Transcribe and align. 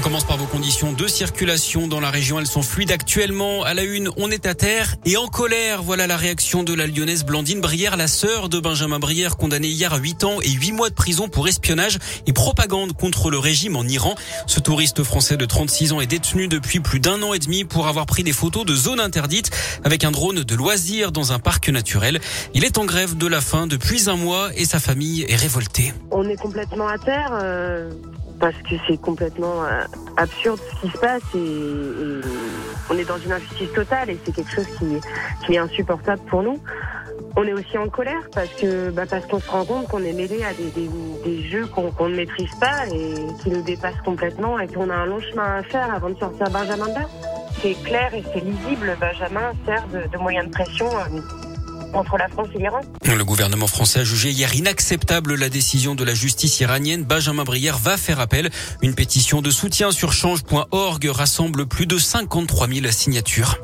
On 0.00 0.02
commence 0.02 0.24
par 0.24 0.38
vos 0.38 0.46
conditions 0.46 0.94
de 0.94 1.06
circulation 1.06 1.86
dans 1.86 2.00
la 2.00 2.08
région. 2.08 2.40
Elles 2.40 2.46
sont 2.46 2.62
fluides 2.62 2.90
actuellement. 2.90 3.64
À 3.64 3.74
la 3.74 3.82
une, 3.82 4.08
on 4.16 4.30
est 4.30 4.46
à 4.46 4.54
terre 4.54 4.96
et 5.04 5.18
en 5.18 5.26
colère. 5.26 5.82
Voilà 5.82 6.06
la 6.06 6.16
réaction 6.16 6.62
de 6.62 6.72
la 6.72 6.86
lyonnaise 6.86 7.22
Blandine 7.22 7.60
Brière, 7.60 7.98
la 7.98 8.08
sœur 8.08 8.48
de 8.48 8.60
Benjamin 8.60 8.98
Brière, 8.98 9.36
condamnée 9.36 9.68
hier 9.68 9.92
à 9.92 9.98
8 9.98 10.24
ans 10.24 10.40
et 10.40 10.48
8 10.48 10.72
mois 10.72 10.88
de 10.88 10.94
prison 10.94 11.28
pour 11.28 11.48
espionnage 11.48 11.98
et 12.26 12.32
propagande 12.32 12.94
contre 12.94 13.30
le 13.30 13.38
régime 13.38 13.76
en 13.76 13.84
Iran. 13.84 14.14
Ce 14.46 14.58
touriste 14.58 15.02
français 15.02 15.36
de 15.36 15.44
36 15.44 15.92
ans 15.92 16.00
est 16.00 16.06
détenu 16.06 16.48
depuis 16.48 16.80
plus 16.80 16.98
d'un 17.00 17.22
an 17.22 17.34
et 17.34 17.38
demi 17.38 17.64
pour 17.64 17.86
avoir 17.86 18.06
pris 18.06 18.24
des 18.24 18.32
photos 18.32 18.64
de 18.64 18.74
zones 18.74 19.00
interdites 19.00 19.50
avec 19.84 20.04
un 20.04 20.12
drone 20.12 20.44
de 20.44 20.54
loisirs 20.54 21.12
dans 21.12 21.32
un 21.32 21.38
parc 21.38 21.68
naturel. 21.68 22.22
Il 22.54 22.64
est 22.64 22.78
en 22.78 22.86
grève 22.86 23.18
de 23.18 23.26
la 23.26 23.42
faim 23.42 23.66
depuis 23.66 24.08
un 24.08 24.16
mois 24.16 24.48
et 24.56 24.64
sa 24.64 24.80
famille 24.80 25.26
est 25.28 25.36
révoltée. 25.36 25.92
On 26.10 26.26
est 26.26 26.40
complètement 26.40 26.88
à 26.88 26.96
terre. 26.96 27.38
Euh 27.42 27.90
parce 28.40 28.56
que 28.56 28.74
c'est 28.88 29.00
complètement 29.00 29.64
euh, 29.64 29.84
absurde 30.16 30.58
ce 30.58 30.80
qui 30.80 30.92
se 30.92 30.98
passe 30.98 31.22
et, 31.34 32.20
on 32.92 32.98
est 32.98 33.04
dans 33.04 33.18
une 33.18 33.30
injustice 33.30 33.72
totale 33.72 34.10
et 34.10 34.18
c'est 34.24 34.32
quelque 34.32 34.50
chose 34.50 34.66
qui, 34.78 35.54
est 35.54 35.58
insupportable 35.58 36.22
pour 36.22 36.42
nous. 36.42 36.58
On 37.36 37.44
est 37.44 37.52
aussi 37.52 37.78
en 37.78 37.88
colère 37.88 38.28
parce 38.34 38.48
que 38.54 38.90
bah 38.90 39.04
parce 39.08 39.24
qu'on 39.26 39.38
se 39.38 39.48
rend 39.48 39.64
compte 39.64 39.86
qu'on 39.86 40.02
est 40.02 40.12
mêlé 40.12 40.42
à 40.42 40.52
des, 40.54 40.72
des, 41.24 41.42
jeux 41.44 41.66
qu'on 41.66 42.08
ne 42.08 42.16
maîtrise 42.16 42.50
pas 42.60 42.86
et 42.88 43.14
qui 43.42 43.50
nous 43.50 43.62
dépassent 43.62 44.00
complètement 44.04 44.58
et 44.58 44.66
qu'on 44.66 44.90
a 44.90 44.94
un 44.94 45.06
long 45.06 45.20
chemin 45.20 45.58
à 45.58 45.62
faire 45.62 45.94
avant 45.94 46.10
de 46.10 46.18
sortir 46.18 46.50
Benjamin 46.50 46.88
Bas. 46.88 47.08
C'est 47.62 47.74
clair 47.84 48.12
et 48.14 48.24
c'est 48.34 48.40
lisible. 48.40 48.96
Benjamin 49.00 49.52
sert 49.64 49.86
de, 49.88 50.08
de 50.10 50.18
moyen 50.18 50.44
de 50.44 50.50
pression. 50.50 50.86
Euh, 50.86 51.20
Le 53.04 53.22
gouvernement 53.24 53.66
français 53.66 54.00
a 54.00 54.04
jugé 54.04 54.30
hier 54.30 54.54
inacceptable 54.54 55.34
la 55.34 55.48
décision 55.48 55.94
de 55.94 56.04
la 56.04 56.14
justice 56.14 56.60
iranienne. 56.60 57.04
Benjamin 57.04 57.44
Brière 57.44 57.78
va 57.78 57.96
faire 57.96 58.20
appel. 58.20 58.50
Une 58.82 58.94
pétition 58.94 59.42
de 59.42 59.50
soutien 59.50 59.90
sur 59.90 60.12
change.org 60.12 61.06
rassemble 61.06 61.66
plus 61.66 61.86
de 61.86 61.98
53 61.98 62.68
000 62.68 62.86
signatures. 62.90 63.58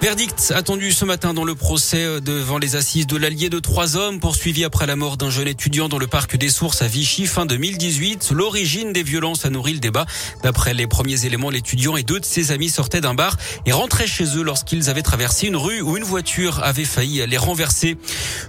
Verdict 0.00 0.52
attendu 0.54 0.92
ce 0.92 1.04
matin 1.04 1.34
dans 1.34 1.44
le 1.44 1.56
procès 1.56 2.04
euh, 2.04 2.20
devant 2.20 2.58
les 2.58 2.76
assises 2.76 3.08
de 3.08 3.16
l'allié 3.16 3.50
de 3.50 3.58
trois 3.58 3.96
hommes 3.96 4.20
poursuivis 4.20 4.64
après 4.64 4.86
la 4.86 4.94
mort 4.94 5.16
d'un 5.16 5.28
jeune 5.28 5.48
étudiant 5.48 5.88
dans 5.88 5.98
le 5.98 6.06
parc 6.06 6.36
des 6.36 6.50
Sources 6.50 6.82
à 6.82 6.86
Vichy 6.86 7.26
fin 7.26 7.46
2018. 7.46 8.30
L'origine 8.30 8.92
des 8.92 9.02
violences 9.02 9.44
a 9.44 9.50
nourri 9.50 9.72
le 9.72 9.80
débat. 9.80 10.06
D'après 10.44 10.72
les 10.72 10.86
premiers 10.86 11.26
éléments, 11.26 11.50
l'étudiant 11.50 11.96
et 11.96 12.04
deux 12.04 12.20
de 12.20 12.24
ses 12.24 12.52
amis 12.52 12.68
sortaient 12.68 13.00
d'un 13.00 13.14
bar 13.14 13.36
et 13.66 13.72
rentraient 13.72 14.06
chez 14.06 14.36
eux 14.36 14.42
lorsqu'ils 14.42 14.88
avaient 14.88 15.02
traversé 15.02 15.48
une 15.48 15.56
rue 15.56 15.80
où 15.80 15.96
une 15.96 16.04
voiture 16.04 16.62
avait 16.62 16.84
failli 16.84 17.26
les 17.26 17.36
renverser. 17.36 17.96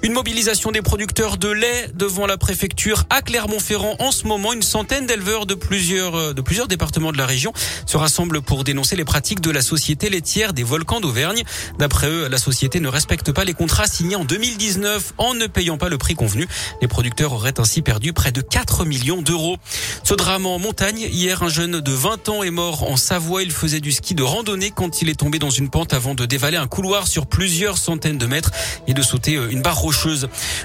Une 0.02 0.14
mobilisation 0.14 0.72
des 0.72 0.82
producteurs 0.82 1.36
de 1.36 1.50
lait 1.50 1.90
devant 1.94 2.26
la 2.26 2.38
préfecture 2.38 3.04
à 3.10 3.22
Clermont-Ferrand. 3.22 3.98
En 4.00 4.14
ce 4.14 4.28
moment, 4.28 4.54
une 4.54 4.62
centaine 4.62 5.06
d'éleveurs 5.06 5.46
de 5.46 5.56
plusieurs, 5.56 6.16
euh, 6.16 6.34
de 6.34 6.42
plusieurs 6.42 6.70
départements 6.70 7.12
de 7.12 7.18
la 7.18 7.26
région 7.26 7.52
se 7.86 7.98
rassemblent 7.98 8.42
pour 8.42 8.64
dénoncer 8.64 8.96
les 8.96 9.04
pratiques 9.04 9.42
de 9.42 9.52
la 9.52 9.62
société 9.62 10.10
laitière 10.10 10.54
des 10.54 10.64
volcans 10.64 11.02
d'Auvergne. 11.02 11.44
D'après 11.80 12.08
eux, 12.08 12.30
la 12.30 12.38
société 12.38 12.80
ne 12.80 12.88
respecte 12.88 13.34
pas 13.34 13.44
les 13.44 13.54
contrats 13.54 13.88
signés 13.88 14.16
en 14.16 14.24
2019 14.24 15.16
en 15.18 15.34
ne 15.34 15.48
payant 15.48 15.78
pas 15.78 15.90
le 15.90 15.98
prix 15.98 16.16
convenu. 16.16 16.48
Les 16.82 16.88
producteurs 16.88 17.34
auraient 17.34 17.60
ainsi 17.60 17.82
perdu 17.82 18.14
près 18.14 18.32
de 18.32 18.40
4 18.40 18.86
millions 18.86 19.22
d'euros. 19.22 19.58
Ce 20.06 20.14
drame 20.14 20.46
en 20.46 20.60
montagne, 20.60 21.10
hier, 21.12 21.44
un 21.44 21.50
jeune 21.50 21.82
de 21.82 21.92
20 21.92 22.30
ans 22.30 22.44
est 22.44 22.52
mort 22.52 22.90
en 22.90 22.96
Savoie. 22.96 23.44
Il 23.44 23.52
faisait 23.52 23.82
du 23.82 23.92
ski 23.92 24.16
de 24.16 24.24
randonnée 24.24 24.72
quand 24.74 25.02
il 25.02 25.10
est 25.10 25.20
tombé 25.20 25.40
dans 25.40 25.50
une 25.50 25.70
pente 25.70 25.94
avant 25.94 26.16
de 26.16 26.26
dévaler 26.26 26.56
un 26.56 26.68
couloir 26.68 27.06
sur 27.06 27.28
plusieurs 27.28 27.78
centaines 27.78 28.18
de 28.18 28.28
mètres 28.28 28.52
et 28.88 28.94
de 28.94 29.02
sauter 29.02 29.36
euh, 29.36 29.50
une 29.50 29.62
barre 29.62 29.89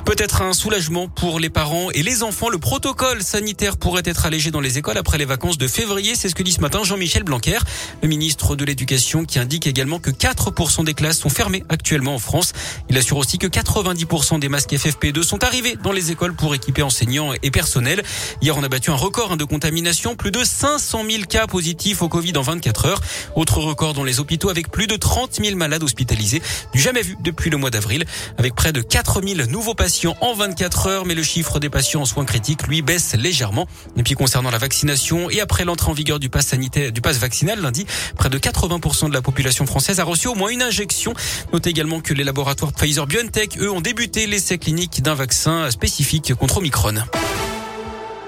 Peut-être 0.04 0.42
un 0.42 0.52
soulagement 0.52 1.08
pour 1.08 1.40
les 1.40 1.50
parents 1.50 1.90
et 1.90 2.02
les 2.02 2.22
enfants. 2.22 2.48
Le 2.48 2.58
protocole 2.58 3.22
sanitaire 3.22 3.76
pourrait 3.76 4.02
être 4.04 4.26
allégé 4.26 4.50
dans 4.50 4.60
les 4.60 4.78
écoles 4.78 4.98
après 4.98 5.18
les 5.18 5.24
vacances 5.24 5.58
de 5.58 5.66
février. 5.66 6.14
C'est 6.14 6.28
ce 6.28 6.34
que 6.34 6.42
dit 6.42 6.52
ce 6.52 6.60
matin 6.60 6.82
Jean-Michel 6.84 7.24
Blanquer, 7.24 7.58
le 8.02 8.08
ministre 8.08 8.56
de 8.56 8.64
l'Éducation, 8.64 9.24
qui 9.24 9.38
indique 9.38 9.66
également 9.66 9.98
que 9.98 10.10
4% 10.10 10.84
des 10.84 10.94
classes 10.94 11.18
sont 11.18 11.30
fermées 11.30 11.64
actuellement 11.68 12.14
en 12.14 12.18
France. 12.18 12.52
Il 12.90 12.98
assure 12.98 13.16
aussi 13.16 13.38
que 13.38 13.46
90% 13.46 14.38
des 14.38 14.48
masques 14.48 14.72
FFP2 14.72 15.22
sont 15.22 15.42
arrivés 15.42 15.76
dans 15.82 15.92
les 15.92 16.10
écoles 16.10 16.34
pour 16.34 16.54
équiper 16.54 16.82
enseignants 16.82 17.32
et 17.42 17.50
personnel. 17.50 18.02
Hier, 18.42 18.56
on 18.56 18.62
a 18.62 18.68
battu 18.68 18.90
un 18.90 18.96
record 18.96 19.32
hein, 19.32 19.36
de 19.36 19.44
contamination, 19.44 20.16
plus 20.16 20.30
de 20.30 20.44
500 20.44 21.02
000 21.08 21.24
cas 21.24 21.46
positifs 21.46 22.02
au 22.02 22.08
Covid 22.08 22.36
en 22.36 22.42
24 22.42 22.86
heures. 22.86 23.00
Autre 23.36 23.58
record 23.58 23.94
dans 23.94 24.04
les 24.04 24.20
hôpitaux 24.20 24.50
avec 24.50 24.70
plus 24.70 24.86
de 24.86 24.96
30 24.96 25.40
000 25.42 25.56
malades 25.56 25.82
hospitalisés, 25.82 26.42
du 26.72 26.80
jamais 26.80 27.02
vu 27.02 27.16
depuis 27.20 27.50
le 27.50 27.56
mois 27.56 27.70
d'avril, 27.70 28.04
avec 28.38 28.54
près 28.54 28.72
de 28.72 28.80
4 28.80 29.13
000 29.22 29.48
nouveaux 29.48 29.74
patients 29.74 30.16
en 30.20 30.34
24 30.34 30.86
heures. 30.86 31.06
Mais 31.06 31.14
le 31.14 31.22
chiffre 31.22 31.60
des 31.60 31.70
patients 31.70 32.02
en 32.02 32.04
soins 32.04 32.24
critiques, 32.24 32.66
lui, 32.66 32.82
baisse 32.82 33.14
légèrement. 33.14 33.66
Et 33.96 34.02
puis 34.02 34.14
concernant 34.14 34.50
la 34.50 34.58
vaccination 34.58 35.30
et 35.30 35.40
après 35.40 35.64
l'entrée 35.64 35.90
en 35.90 35.94
vigueur 35.94 36.18
du 36.18 36.28
pass 36.28 36.48
sanitaire, 36.48 36.92
du 36.92 37.00
pass 37.00 37.18
vaccinal 37.18 37.60
lundi, 37.60 37.86
près 38.16 38.30
de 38.30 38.38
80% 38.38 39.08
de 39.08 39.14
la 39.14 39.22
population 39.22 39.66
française 39.66 40.00
a 40.00 40.04
reçu 40.04 40.28
au 40.28 40.34
moins 40.34 40.50
une 40.50 40.62
injection. 40.62 41.14
Notez 41.52 41.70
également 41.70 42.00
que 42.00 42.14
les 42.14 42.24
laboratoires 42.24 42.72
Pfizer 42.72 43.06
BioNTech, 43.06 43.58
eux, 43.58 43.70
ont 43.70 43.80
débuté 43.80 44.26
l'essai 44.26 44.58
clinique 44.58 45.02
d'un 45.02 45.14
vaccin 45.14 45.70
spécifique 45.70 46.34
contre 46.34 46.58
Omicron. 46.58 46.94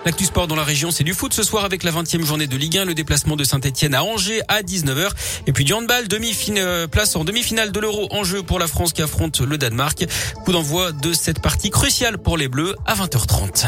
L'actu 0.07 0.25
sport 0.25 0.47
dans 0.47 0.55
la 0.55 0.63
région, 0.63 0.93
c'est 0.93 1.03
du 1.03 1.15
foot 1.15 1.35
ce 1.35 1.43
soir 1.43 1.65
avec 1.65 1.83
la 1.83 1.91
20e 1.91 2.25
journée 2.25 2.47
de 2.47 2.57
Ligue 2.57 2.79
1, 2.79 2.85
le 2.85 2.95
déplacement 2.95 3.35
de 3.35 3.43
Saint-Etienne 3.43 3.93
à 3.93 4.05
Angers 4.05 4.41
à 4.47 4.63
19h. 4.63 5.11
Et 5.49 5.53
puis 5.53 5.65
du 5.65 5.73
handball, 5.73 6.07
demi 6.07 6.33
euh, 6.59 6.87
place 6.87 7.17
en 7.17 7.25
demi-finale 7.25 7.73
de 7.73 7.81
l'Euro 7.81 8.07
en 8.13 8.23
jeu 8.23 8.45
pour 8.45 8.61
la 8.61 8.69
France 8.69 8.93
qui 8.93 9.03
affronte 9.03 9.41
le 9.41 9.59
Danemark. 9.59 10.07
Coup 10.45 10.53
d'envoi 10.53 10.93
de 10.93 11.13
cette 11.13 11.41
partie 11.41 11.71
cruciale 11.71 12.19
pour 12.19 12.37
les 12.39 12.47
Bleus 12.47 12.77
à 12.87 12.95
20h30. 12.95 13.67